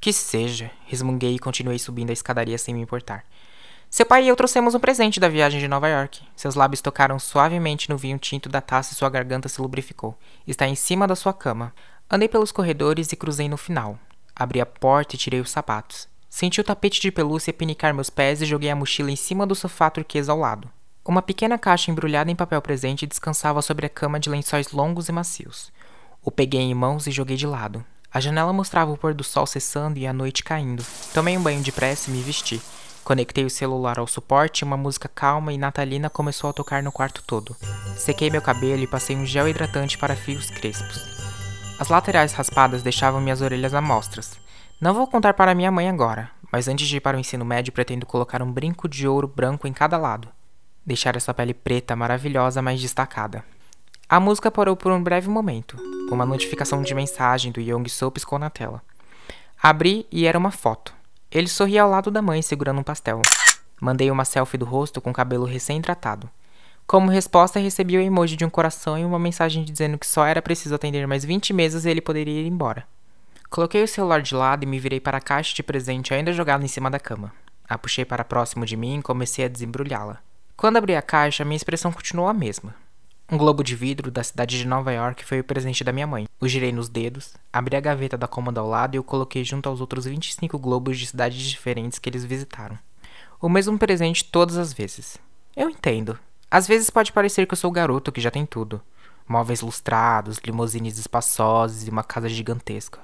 Que 0.00 0.12
seja, 0.12 0.70
resmunguei 0.86 1.34
e 1.34 1.38
continuei 1.38 1.78
subindo 1.78 2.10
a 2.10 2.14
escadaria 2.14 2.58
sem 2.58 2.74
me 2.74 2.80
importar. 2.80 3.24
Seu 3.92 4.06
pai 4.06 4.24
e 4.24 4.28
eu 4.28 4.36
trouxemos 4.36 4.74
um 4.74 4.80
presente 4.80 5.20
da 5.20 5.28
viagem 5.28 5.60
de 5.60 5.68
Nova 5.68 5.86
York. 5.86 6.22
Seus 6.34 6.54
lábios 6.54 6.80
tocaram 6.80 7.18
suavemente 7.18 7.90
no 7.90 7.98
vinho 7.98 8.16
tinto 8.16 8.48
da 8.48 8.62
taça 8.62 8.94
e 8.94 8.96
sua 8.96 9.10
garganta 9.10 9.50
se 9.50 9.60
lubrificou. 9.60 10.16
Está 10.46 10.66
em 10.66 10.74
cima 10.74 11.06
da 11.06 11.14
sua 11.14 11.34
cama. 11.34 11.74
Andei 12.10 12.26
pelos 12.26 12.50
corredores 12.50 13.12
e 13.12 13.16
cruzei 13.16 13.50
no 13.50 13.58
final. 13.58 13.98
Abri 14.34 14.62
a 14.62 14.64
porta 14.64 15.14
e 15.14 15.18
tirei 15.18 15.40
os 15.40 15.50
sapatos. 15.50 16.08
Senti 16.30 16.58
o 16.58 16.64
tapete 16.64 17.02
de 17.02 17.12
pelúcia 17.12 17.52
pinicar 17.52 17.92
meus 17.92 18.08
pés 18.08 18.40
e 18.40 18.46
joguei 18.46 18.70
a 18.70 18.74
mochila 18.74 19.10
em 19.10 19.16
cima 19.16 19.46
do 19.46 19.54
sofá 19.54 19.90
turquesa 19.90 20.32
ao 20.32 20.38
lado. 20.38 20.70
Uma 21.04 21.20
pequena 21.20 21.58
caixa 21.58 21.90
embrulhada 21.90 22.30
em 22.30 22.34
papel 22.34 22.62
presente 22.62 23.06
descansava 23.06 23.60
sobre 23.60 23.84
a 23.84 23.90
cama 23.90 24.18
de 24.18 24.30
lençóis 24.30 24.72
longos 24.72 25.10
e 25.10 25.12
macios. 25.12 25.70
O 26.24 26.30
peguei 26.30 26.62
em 26.62 26.74
mãos 26.74 27.06
e 27.06 27.10
joguei 27.10 27.36
de 27.36 27.46
lado. 27.46 27.84
A 28.10 28.20
janela 28.20 28.54
mostrava 28.54 28.90
o 28.90 28.96
pôr 28.96 29.12
do 29.12 29.22
sol 29.22 29.46
cessando 29.46 29.98
e 29.98 30.06
a 30.06 30.14
noite 30.14 30.42
caindo. 30.42 30.82
Tomei 31.12 31.36
um 31.36 31.42
banho 31.42 31.60
de 31.60 31.70
pressa 31.70 32.10
e 32.10 32.14
me 32.14 32.22
vesti. 32.22 32.58
Conectei 33.04 33.44
o 33.44 33.50
celular 33.50 33.98
ao 33.98 34.06
suporte 34.06 34.60
e 34.60 34.64
uma 34.64 34.76
música 34.76 35.08
calma 35.08 35.52
e 35.52 35.58
natalina 35.58 36.08
começou 36.08 36.48
a 36.48 36.52
tocar 36.52 36.82
no 36.82 36.92
quarto 36.92 37.22
todo. 37.26 37.56
Sequei 37.96 38.30
meu 38.30 38.40
cabelo 38.40 38.82
e 38.82 38.86
passei 38.86 39.16
um 39.16 39.26
gel 39.26 39.48
hidratante 39.48 39.98
para 39.98 40.14
fios 40.14 40.50
crespos. 40.50 41.02
As 41.80 41.88
laterais 41.88 42.32
raspadas 42.32 42.82
deixavam 42.82 43.20
minhas 43.20 43.40
orelhas 43.40 43.74
amostras. 43.74 44.38
Não 44.80 44.94
vou 44.94 45.06
contar 45.06 45.34
para 45.34 45.54
minha 45.54 45.70
mãe 45.70 45.88
agora, 45.88 46.30
mas 46.52 46.68
antes 46.68 46.86
de 46.86 46.98
ir 46.98 47.00
para 47.00 47.16
o 47.16 47.20
ensino 47.20 47.44
médio 47.44 47.72
pretendo 47.72 48.06
colocar 48.06 48.40
um 48.40 48.52
brinco 48.52 48.88
de 48.88 49.08
ouro 49.08 49.26
branco 49.26 49.66
em 49.66 49.72
cada 49.72 49.98
lado. 49.98 50.28
Deixar 50.86 51.16
essa 51.16 51.34
pele 51.34 51.54
preta 51.54 51.96
maravilhosa 51.96 52.62
mais 52.62 52.80
destacada. 52.80 53.44
A 54.08 54.20
música 54.20 54.50
parou 54.50 54.76
por 54.76 54.92
um 54.92 55.02
breve 55.02 55.28
momento. 55.28 55.76
Uma 56.10 56.26
notificação 56.26 56.82
de 56.82 56.94
mensagem 56.94 57.50
do 57.50 57.60
Young 57.60 57.88
Soo 57.88 58.10
piscou 58.10 58.38
na 58.38 58.50
tela. 58.50 58.82
Abri 59.60 60.06
e 60.10 60.26
era 60.26 60.38
uma 60.38 60.50
foto. 60.50 60.92
Ele 61.32 61.48
sorria 61.48 61.82
ao 61.82 61.88
lado 61.88 62.10
da 62.10 62.20
mãe 62.20 62.42
segurando 62.42 62.80
um 62.80 62.82
pastel. 62.82 63.22
Mandei 63.80 64.10
uma 64.10 64.24
selfie 64.24 64.58
do 64.58 64.66
rosto 64.66 65.00
com 65.00 65.14
cabelo 65.14 65.46
recém-tratado. 65.46 66.28
Como 66.86 67.10
resposta, 67.10 67.58
recebi 67.58 67.96
o 67.96 68.02
emoji 68.02 68.36
de 68.36 68.44
um 68.44 68.50
coração 68.50 68.98
e 68.98 69.04
uma 69.04 69.18
mensagem 69.18 69.64
dizendo 69.64 69.96
que 69.96 70.06
só 70.06 70.26
era 70.26 70.42
preciso 70.42 70.74
atender 70.74 71.06
mais 71.06 71.24
20 71.24 71.54
mesas 71.54 71.86
e 71.86 71.90
ele 71.90 72.02
poderia 72.02 72.42
ir 72.42 72.46
embora. 72.46 72.86
Coloquei 73.48 73.82
o 73.82 73.88
celular 73.88 74.20
de 74.20 74.34
lado 74.34 74.64
e 74.64 74.66
me 74.66 74.78
virei 74.78 75.00
para 75.00 75.16
a 75.16 75.22
caixa 75.22 75.54
de 75.54 75.62
presente 75.62 76.12
ainda 76.12 76.34
jogada 76.34 76.64
em 76.64 76.68
cima 76.68 76.90
da 76.90 77.00
cama. 77.00 77.32
A 77.66 77.78
puxei 77.78 78.04
para 78.04 78.24
próximo 78.24 78.66
de 78.66 78.76
mim 78.76 78.98
e 78.98 79.02
comecei 79.02 79.46
a 79.46 79.48
desembrulhá-la. 79.48 80.18
Quando 80.54 80.76
abri 80.76 80.94
a 80.94 81.00
caixa, 81.00 81.46
minha 81.46 81.56
expressão 81.56 81.90
continuou 81.90 82.28
a 82.28 82.34
mesma. 82.34 82.74
Um 83.30 83.38
globo 83.38 83.62
de 83.64 83.74
vidro 83.74 84.10
da 84.10 84.22
cidade 84.22 84.58
de 84.58 84.66
Nova 84.66 84.92
York 84.92 85.24
foi 85.24 85.40
o 85.40 85.44
presente 85.44 85.82
da 85.82 85.92
minha 85.92 86.06
mãe. 86.06 86.28
O 86.40 86.46
girei 86.46 86.70
nos 86.72 86.88
dedos, 86.88 87.34
abri 87.52 87.76
a 87.76 87.80
gaveta 87.80 88.18
da 88.18 88.28
cômoda 88.28 88.60
ao 88.60 88.68
lado 88.68 88.94
e 88.94 88.98
o 88.98 89.04
coloquei 89.04 89.42
junto 89.42 89.68
aos 89.68 89.80
outros 89.80 90.04
25 90.04 90.58
globos 90.58 90.98
de 90.98 91.06
cidades 91.06 91.40
diferentes 91.42 91.98
que 91.98 92.10
eles 92.10 92.24
visitaram. 92.24 92.78
O 93.40 93.48
mesmo 93.48 93.78
presente 93.78 94.24
todas 94.24 94.56
as 94.56 94.72
vezes. 94.72 95.18
Eu 95.56 95.70
entendo. 95.70 96.18
Às 96.50 96.66
vezes 96.66 96.90
pode 96.90 97.12
parecer 97.12 97.46
que 97.46 97.54
eu 97.54 97.56
sou 97.56 97.70
o 97.70 97.72
garoto 97.72 98.12
que 98.12 98.20
já 98.20 98.30
tem 98.30 98.44
tudo: 98.44 98.82
móveis 99.26 99.62
lustrados, 99.62 100.38
limousines 100.44 100.98
espaçosos 100.98 101.86
e 101.86 101.90
uma 101.90 102.04
casa 102.04 102.28
gigantesca. 102.28 103.00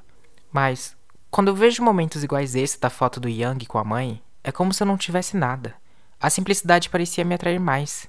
Mas, 0.53 0.97
quando 1.31 1.49
eu 1.49 1.55
vejo 1.55 1.83
momentos 1.83 2.23
iguais 2.23 2.55
esse 2.55 2.79
da 2.79 2.91
foto 2.91 3.19
do 3.19 3.29
Yang 3.29 3.67
com 3.67 3.79
a 3.79 3.85
mãe, 3.85 4.23
é 4.45 4.53
como 4.53 4.73
se 4.73 4.83
eu 4.83 4.87
não 4.87 4.97
tivesse 4.97 5.37
nada. 5.37 5.75
A 6.21 6.31
simplicidade 6.31 6.91
parecia 6.91 7.25
me 7.25 7.35
atrair 7.35 7.59
mais. 7.59 8.09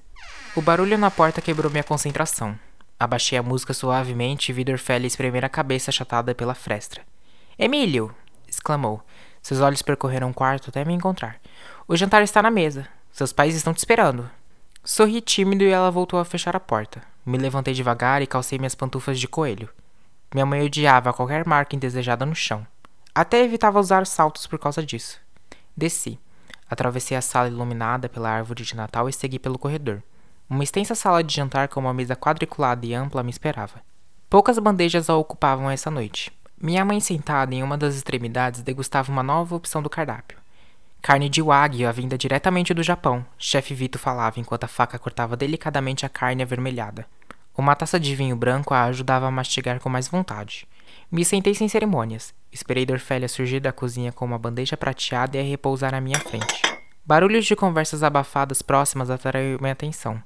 O 0.56 0.62
barulho 0.62 0.98
na 0.98 1.12
porta 1.12 1.41
quebrou 1.41 1.72
minha 1.72 1.84
concentração. 1.84 2.58
Abaixei 3.00 3.38
a 3.38 3.44
música 3.44 3.72
suavemente 3.72 4.51
e 4.51 4.53
vi 4.53 4.63
Dorfélia 4.63 5.06
espremer 5.06 5.46
a 5.46 5.50
cabeça 5.50 5.91
achatada 5.91 6.34
pela 6.34 6.56
frestra. 6.56 7.03
Emílio! 7.58 8.13
exclamou. 8.48 9.01
Seus 9.44 9.60
olhos 9.62 9.84
percorreram 9.84 10.32
o 10.32 10.34
quarto 10.34 10.70
até 10.70 10.84
me 10.84 10.94
encontrar. 10.94 11.39
O 11.88 11.96
jantar 11.96 12.24
está 12.24 12.41
na 12.41 12.50
mesa. 12.50 12.88
Seus 13.12 13.32
pais 13.32 13.56
estão 13.56 13.74
te 13.74 13.77
esperando. 13.77 14.29
Sorri 14.84 15.22
tímido 15.22 15.63
e 15.63 15.70
ela 15.70 15.91
voltou 15.91 16.20
a 16.20 16.25
fechar 16.25 16.56
a 16.56 16.60
porta. 16.60 17.03
Me 17.24 17.38
levantei 17.38 17.75
devagar 17.75 18.24
e 18.24 18.27
calcei 18.27 18.58
minhas 18.58 18.75
pantufas 18.75 19.20
de 19.20 19.27
coelho. 19.27 19.70
Minha 20.34 20.48
mãe 20.48 20.65
odiava 20.65 21.13
qualquer 21.13 21.46
marca 21.46 21.75
indesejada 21.75 22.25
no 22.25 22.36
chão. 22.36 22.65
Até 23.13 23.44
evitava 23.44 23.79
usar 23.79 24.06
saltos 24.08 24.48
por 24.48 24.58
causa 24.58 24.84
disso. 24.84 25.22
Desci. 25.77 26.20
Atravessei 26.68 27.15
a 27.15 27.22
sala 27.22 27.50
iluminada 27.50 28.10
pela 28.10 28.32
árvore 28.32 28.63
de 28.63 28.75
Natal 28.75 29.08
e 29.08 29.13
segui 29.13 29.38
pelo 29.38 29.60
corredor. 29.60 30.01
Uma 30.50 30.63
extensa 30.63 30.96
sala 30.96 31.24
de 31.24 31.36
jantar 31.36 31.68
com 31.68 31.79
uma 31.79 31.94
mesa 31.94 32.15
quadriculada 32.15 32.84
e 32.84 32.94
ampla 32.96 33.22
me 33.22 33.29
esperava. 33.29 33.82
Poucas 34.27 34.58
bandejas 34.58 35.08
a 35.08 35.15
ocupavam 35.15 35.70
essa 35.70 35.91
noite. 35.91 36.32
Minha 36.60 36.84
mãe, 36.84 37.00
sentada 37.00 37.53
em 37.53 37.62
uma 37.62 37.77
das 37.77 37.96
extremidades, 37.96 38.63
degustava 38.63 39.12
uma 39.12 39.22
nova 39.22 39.56
opção 39.56 39.82
do 39.82 39.89
cardápio. 39.89 40.39
Carne 41.03 41.29
de 41.29 41.41
wagyu, 41.41 41.94
vinda 41.94 42.18
diretamente 42.18 42.74
do 42.74 42.82
Japão, 42.82 43.24
chefe 43.38 43.75
Vito 43.75 44.00
falava 44.00 44.39
enquanto 44.39 44.63
a 44.63 44.68
faca 44.68 44.98
cortava 44.98 45.38
delicadamente 45.38 46.06
a 46.06 46.10
carne 46.10 46.41
avermelhada. 46.41 47.06
Uma 47.56 47.75
taça 47.75 48.00
de 48.00 48.15
vinho 48.15 48.36
branco 48.36 48.74
a 48.74 48.86
ajudava 48.86 49.27
a 49.27 49.32
mastigar 49.32 49.79
com 49.79 49.88
mais 49.88 50.08
vontade. 50.08 50.68
Me 51.12 51.24
sentei 51.24 51.53
sem 51.53 51.70
cerimônias. 51.70 52.34
Esperei 52.51 52.86
Dorfélia 52.86 53.29
surgir 53.29 53.60
da 53.60 53.72
cozinha 53.72 54.12
com 54.12 54.25
uma 54.25 54.39
bandeja 54.39 54.75
prateada 54.75 55.38
e 55.38 55.39
a 55.39 55.44
repousar 55.44 55.94
à 55.94 56.01
minha 56.01 56.20
frente. 56.20 56.62
Barulhos 57.06 57.46
de 57.46 57.56
conversas 57.56 58.01
abafadas 58.01 58.62
próximas 58.62 59.10
atraiu 59.10 59.60
minha 59.60 59.74
atenção. 59.74 60.22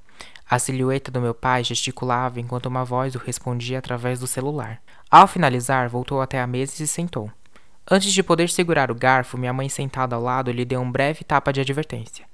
A 0.54 0.60
silhueta 0.60 1.10
do 1.10 1.20
meu 1.20 1.34
pai 1.34 1.64
gesticulava 1.64 2.40
enquanto 2.40 2.68
uma 2.68 2.86
voz 2.86 3.16
o 3.16 3.18
respondia 3.18 3.80
através 3.80 4.20
do 4.20 4.28
celular. 4.28 4.80
Ao 5.10 5.26
finalizar, 5.26 5.90
voltou 5.90 6.22
até 6.22 6.40
a 6.40 6.46
mesa 6.46 6.74
e 6.74 6.76
se 6.76 6.88
sentou. 6.88 7.32
Antes 7.90 8.14
de 8.14 8.22
poder 8.22 8.52
segurar 8.52 8.92
o 8.92 8.96
garfo, 8.96 9.36
minha 9.36 9.52
mãe 9.52 9.68
sentada 9.68 10.16
ao 10.16 10.22
lado 10.22 10.52
lhe 10.52 10.64
deu 10.64 10.80
um 10.80 10.92
breve 10.92 11.24
tapa 11.24 11.52
de 11.52 11.60
advertência. 11.60 12.28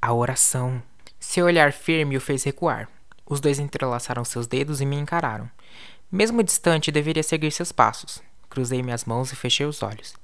A 0.00 0.14
oração. 0.14 0.82
Seu 1.20 1.44
olhar 1.44 1.70
firme 1.70 2.16
o 2.16 2.20
fez 2.20 2.44
recuar. 2.44 2.88
Os 3.26 3.40
dois 3.40 3.58
entrelaçaram 3.58 4.24
seus 4.24 4.46
dedos 4.46 4.80
e 4.80 4.86
me 4.86 4.96
encararam. 4.96 5.46
Mesmo 6.10 6.42
distante, 6.42 6.90
deveria 6.90 7.22
seguir 7.22 7.50
seus 7.50 7.72
passos. 7.72 8.22
Cruzei 8.48 8.82
minhas 8.82 9.04
mãos 9.04 9.30
e 9.32 9.36
fechei 9.36 9.66
os 9.66 9.82
olhos. 9.82 10.14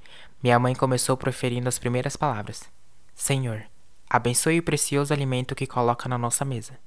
Minha 0.42 0.58
mãe 0.58 0.74
começou 0.74 1.18
proferindo 1.18 1.68
as 1.68 1.78
primeiras 1.78 2.16
palavras: 2.16 2.62
Senhor, 3.14 3.62
abençoe 4.08 4.58
o 4.58 4.62
precioso 4.62 5.12
alimento 5.12 5.54
que 5.54 5.66
coloca 5.66 6.08
na 6.08 6.16
nossa 6.16 6.46
mesa. 6.46 6.78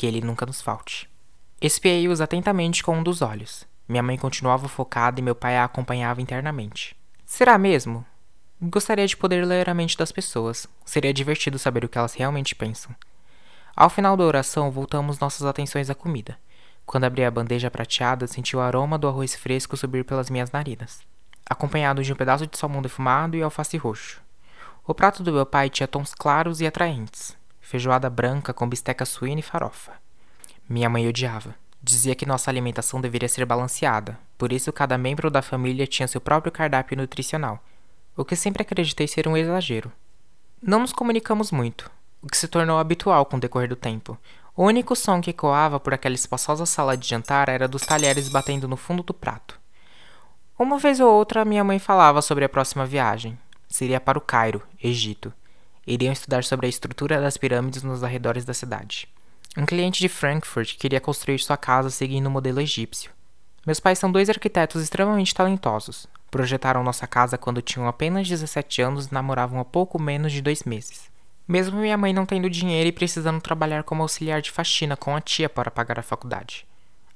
Que 0.00 0.06
ele 0.06 0.22
nunca 0.22 0.46
nos 0.46 0.62
falte. 0.62 1.10
Espiei-os 1.60 2.22
atentamente 2.22 2.82
com 2.82 2.96
um 2.96 3.02
dos 3.02 3.20
olhos. 3.20 3.66
Minha 3.86 4.02
mãe 4.02 4.16
continuava 4.16 4.66
focada 4.66 5.20
e 5.20 5.22
meu 5.22 5.34
pai 5.34 5.58
a 5.58 5.64
acompanhava 5.64 6.22
internamente. 6.22 6.96
Será 7.26 7.58
mesmo? 7.58 8.02
Gostaria 8.62 9.06
de 9.06 9.14
poder 9.14 9.44
ler 9.44 9.68
a 9.68 9.74
mente 9.74 9.98
das 9.98 10.10
pessoas. 10.10 10.66
Seria 10.86 11.12
divertido 11.12 11.58
saber 11.58 11.84
o 11.84 11.88
que 11.90 11.98
elas 11.98 12.14
realmente 12.14 12.54
pensam. 12.54 12.96
Ao 13.76 13.90
final 13.90 14.16
da 14.16 14.24
oração, 14.24 14.70
voltamos 14.70 15.18
nossas 15.18 15.46
atenções 15.46 15.90
à 15.90 15.94
comida. 15.94 16.38
Quando 16.86 17.04
abri 17.04 17.22
a 17.22 17.30
bandeja 17.30 17.70
prateada, 17.70 18.26
senti 18.26 18.56
o 18.56 18.60
aroma 18.60 18.96
do 18.96 19.06
arroz 19.06 19.34
fresco 19.34 19.76
subir 19.76 20.06
pelas 20.06 20.30
minhas 20.30 20.50
narinas, 20.50 21.00
acompanhado 21.44 22.02
de 22.02 22.10
um 22.10 22.16
pedaço 22.16 22.46
de 22.46 22.56
salmão 22.56 22.80
defumado 22.80 23.36
e 23.36 23.42
alface 23.42 23.76
roxo. 23.76 24.22
O 24.86 24.94
prato 24.94 25.22
do 25.22 25.30
meu 25.30 25.44
pai 25.44 25.68
tinha 25.68 25.86
tons 25.86 26.14
claros 26.14 26.62
e 26.62 26.66
atraentes, 26.66 27.38
feijoada 27.70 28.10
branca 28.10 28.52
com 28.52 28.68
bisteca 28.68 29.06
suína 29.06 29.38
e 29.38 29.44
farofa. 29.44 29.92
Minha 30.68 30.88
mãe 30.88 31.06
odiava. 31.06 31.54
Dizia 31.80 32.16
que 32.16 32.26
nossa 32.26 32.50
alimentação 32.50 33.00
deveria 33.00 33.28
ser 33.28 33.44
balanceada, 33.44 34.18
por 34.36 34.52
isso 34.52 34.72
cada 34.72 34.98
membro 34.98 35.30
da 35.30 35.40
família 35.40 35.86
tinha 35.86 36.08
seu 36.08 36.20
próprio 36.20 36.50
cardápio 36.50 36.96
nutricional, 36.96 37.62
o 38.16 38.24
que 38.24 38.34
sempre 38.34 38.62
acreditei 38.62 39.06
ser 39.06 39.28
um 39.28 39.36
exagero. 39.36 39.90
Não 40.60 40.80
nos 40.80 40.92
comunicamos 40.92 41.52
muito, 41.52 41.88
o 42.20 42.26
que 42.26 42.36
se 42.36 42.48
tornou 42.48 42.76
habitual 42.76 43.24
com 43.24 43.36
o 43.36 43.40
decorrer 43.40 43.68
do 43.68 43.76
tempo, 43.76 44.18
o 44.56 44.64
único 44.64 44.96
som 44.96 45.20
que 45.20 45.30
ecoava 45.30 45.78
por 45.78 45.94
aquela 45.94 46.16
espaçosa 46.16 46.66
sala 46.66 46.96
de 46.96 47.08
jantar 47.08 47.48
era 47.48 47.68
dos 47.68 47.86
talheres 47.86 48.28
batendo 48.28 48.66
no 48.66 48.76
fundo 48.76 49.04
do 49.04 49.14
prato. 49.14 49.58
Uma 50.58 50.76
vez 50.76 50.98
ou 50.98 51.08
outra, 51.08 51.44
minha 51.44 51.62
mãe 51.62 51.78
falava 51.78 52.20
sobre 52.20 52.44
a 52.44 52.48
próxima 52.48 52.84
viagem. 52.84 53.38
Seria 53.68 54.00
para 54.00 54.18
o 54.18 54.20
Cairo, 54.20 54.60
Egito. 54.82 55.32
Iriam 55.90 56.12
estudar 56.12 56.44
sobre 56.44 56.66
a 56.66 56.68
estrutura 56.68 57.20
das 57.20 57.36
pirâmides 57.36 57.82
nos 57.82 58.04
arredores 58.04 58.44
da 58.44 58.54
cidade. 58.54 59.08
Um 59.56 59.66
cliente 59.66 59.98
de 59.98 60.08
Frankfurt 60.08 60.76
queria 60.76 61.00
construir 61.00 61.40
sua 61.40 61.56
casa 61.56 61.90
seguindo 61.90 62.28
o 62.28 62.30
modelo 62.30 62.60
egípcio. 62.60 63.10
Meus 63.66 63.80
pais 63.80 63.98
são 63.98 64.10
dois 64.10 64.30
arquitetos 64.30 64.80
extremamente 64.80 65.34
talentosos. 65.34 66.06
Projetaram 66.30 66.84
nossa 66.84 67.08
casa 67.08 67.36
quando 67.36 67.60
tinham 67.60 67.88
apenas 67.88 68.28
17 68.28 68.80
anos 68.80 69.06
e 69.06 69.12
namoravam 69.12 69.58
há 69.58 69.64
pouco 69.64 70.00
menos 70.00 70.30
de 70.30 70.40
dois 70.40 70.62
meses. 70.62 71.10
Mesmo 71.46 71.80
minha 71.80 71.98
mãe 71.98 72.12
não 72.12 72.24
tendo 72.24 72.48
dinheiro 72.48 72.88
e 72.88 72.92
precisando 72.92 73.40
trabalhar 73.40 73.82
como 73.82 74.02
auxiliar 74.02 74.40
de 74.40 74.52
faxina 74.52 74.96
com 74.96 75.16
a 75.16 75.20
tia 75.20 75.48
para 75.48 75.72
pagar 75.72 75.98
a 75.98 76.04
faculdade. 76.04 76.64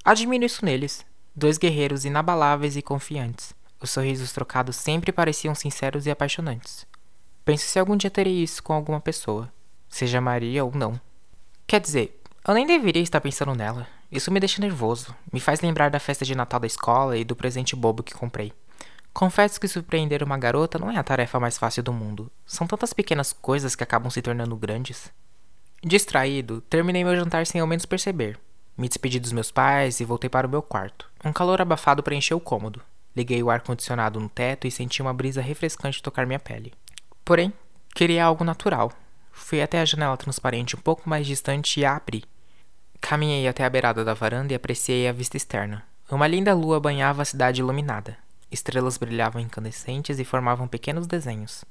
Admiro 0.04 0.45
isso 0.45 0.64
neles. 0.64 1.07
Dois 1.37 1.59
guerreiros 1.59 2.04
inabaláveis 2.04 2.76
e 2.76 2.83
confiantes. 2.83 3.54
Os 3.81 3.90
sorrisos 3.90 4.33
trocados 4.33 4.75
sempre 4.75 5.12
pareciam 5.12 5.54
sinceros 5.54 6.07
e 6.07 6.11
apaixonantes. 6.11 6.85
Penso 7.45 7.67
se 7.67 7.79
algum 7.79 7.97
dia 7.97 8.11
terei 8.11 8.43
isso 8.43 8.63
com 8.63 8.73
alguma 8.73 9.01
pessoa, 9.01 9.53
seja 9.89 10.21
Maria 10.21 10.65
ou 10.65 10.73
não. 10.75 10.99
Quer 11.67 11.81
dizer, 11.81 12.21
eu 12.47 12.55
nem 12.55 12.67
deveria 12.67 13.03
estar 13.03 13.21
pensando 13.21 13.55
nela. 13.55 13.87
Isso 14.11 14.31
me 14.31 14.41
deixa 14.41 14.61
nervoso, 14.61 15.15
me 15.33 15.41
faz 15.41 15.61
lembrar 15.61 15.91
da 15.91 15.99
festa 15.99 16.25
de 16.25 16.35
Natal 16.35 16.61
da 16.61 16.67
escola 16.67 17.17
e 17.17 17.25
do 17.25 17.37
presente 17.37 17.77
bobo 17.77 18.03
que 18.03 18.15
comprei. 18.15 18.53
Confesso 19.13 19.61
que 19.61 19.69
surpreender 19.69 20.23
uma 20.23 20.39
garota 20.39 20.79
não 20.79 20.91
é 20.91 20.97
a 20.97 21.03
tarefa 21.03 21.39
mais 21.39 21.59
fácil 21.59 21.83
do 21.83 21.93
mundo. 21.93 22.31
São 22.47 22.67
tantas 22.67 22.93
pequenas 22.93 23.33
coisas 23.33 23.77
que 23.77 23.85
acabam 23.85 24.11
se 24.11 24.23
tornando 24.23 24.57
grandes. 24.57 25.13
Distraído, 25.83 26.63
terminei 26.63 27.05
meu 27.05 27.15
jantar 27.15 27.47
sem 27.47 27.61
ao 27.61 27.67
menos 27.67 27.87
perceber. 27.87 28.39
Me 28.77 28.89
despedi 28.89 29.21
dos 29.21 29.33
meus 29.33 29.51
pais 29.51 30.01
e 30.01 30.05
voltei 30.05 30.29
para 30.29 30.47
o 30.47 30.51
meu 30.51 30.63
quarto. 30.63 31.09
Um 31.25 31.33
calor 31.33 31.61
abafado 31.61 32.03
preencheu 32.03 32.39
o 32.39 32.41
cômodo. 32.41 32.81
Liguei 33.15 33.41
o 33.43 33.51
ar-condicionado 33.51 34.19
no 34.19 34.29
teto 34.29 34.67
e 34.67 34.71
senti 34.71 35.01
uma 35.01 35.15
brisa 35.15 35.41
refrescante 35.41 36.03
tocar 36.03 36.27
minha 36.27 36.41
pele. 36.41 36.73
Porém, 37.25 37.52
queria 37.95 38.25
algo 38.25 38.45
natural. 38.45 38.93
Fui 39.33 39.62
até 39.62 39.81
a 39.81 39.85
janela 39.85 40.16
transparente 40.16 40.76
um 40.76 40.78
pouco 40.78 41.09
mais 41.09 41.26
distante 41.26 41.81
e 41.81 41.85
a 41.85 41.97
abri. 41.97 42.25
Caminhei 43.00 43.49
até 43.49 43.64
a 43.64 43.71
beirada 43.71 44.04
da 44.04 44.14
varanda 44.14 44.52
e 44.52 44.57
apreciei 44.57 45.09
a 45.09 45.12
vista 45.12 45.37
externa. 45.37 45.85
Uma 46.11 46.26
linda 46.26 46.54
lua 46.54 46.78
banhava 46.78 47.23
a 47.23 47.25
cidade 47.25 47.61
iluminada. 47.61 48.16
Estrelas 48.50 48.99
brilhavam 48.99 49.40
incandescentes 49.40 50.19
e 50.19 50.25
formavam 50.25 50.69
pequenos 50.69 51.07
desenhos. 51.07 51.64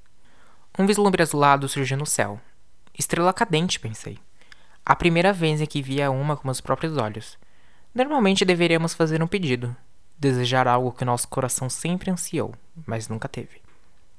Um 0.77 0.88
vislumbre 0.88 1.22
azulado 1.22 1.69
surgiu 1.69 1.98
no 1.98 2.05
céu. 2.05 2.41
Estrela 2.98 3.31
cadente, 3.31 3.79
pensei. 3.79 4.19
A 4.86 4.95
primeira 4.95 5.31
vez 5.31 5.62
em 5.62 5.65
que 5.65 5.81
via 5.81 6.12
uma 6.12 6.36
com 6.36 6.48
meus 6.48 6.60
próprios 6.60 6.98
olhos. 6.98 7.38
Normalmente 7.95 8.43
deveríamos 8.43 8.93
fazer 8.93 9.24
um 9.24 9.27
pedido. 9.27 9.75
Desejar 10.19 10.67
algo 10.67 10.91
que 10.91 11.05
nosso 11.05 11.27
coração 11.27 11.69
sempre 11.69 12.12
ansiou, 12.12 12.53
mas 12.86 13.07
nunca 13.07 13.29
teve. 13.29 13.62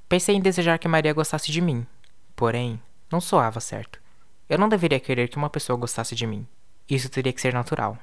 Pensei 0.09 0.37
em 0.37 0.41
desejar 0.41 0.79
que 0.79 0.89
Maria 0.89 1.13
gostasse 1.13 1.51
de 1.51 1.61
mim. 1.61 1.87
Porém, 2.37 2.81
não 3.11 3.21
soava 3.21 3.61
certo. 3.61 4.01
Eu 4.49 4.59
não 4.59 4.69
deveria 4.69 5.01
querer 5.01 5.29
que 5.29 5.37
uma 5.37 5.51
pessoa 5.51 5.79
gostasse 5.79 6.15
de 6.15 6.27
mim. 6.27 6.47
Isso 6.89 7.09
teria 7.09 7.33
que 7.33 7.41
ser 7.41 7.55
natural. 7.55 7.97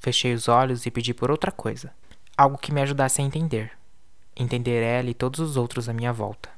Fechei 0.00 0.32
os 0.32 0.48
olhos 0.48 0.86
e 0.86 0.90
pedi 0.90 1.12
por 1.12 1.30
outra 1.30 1.52
coisa. 1.52 1.92
Algo 2.36 2.56
que 2.56 2.72
me 2.72 2.80
ajudasse 2.80 3.20
a 3.20 3.24
entender 3.24 3.78
entender 4.38 4.82
ela 4.82 5.10
e 5.10 5.14
todos 5.14 5.40
os 5.40 5.56
outros 5.56 5.88
à 5.88 5.92
minha 5.92 6.12
volta. 6.12 6.48